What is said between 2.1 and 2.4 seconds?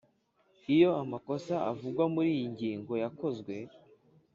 muri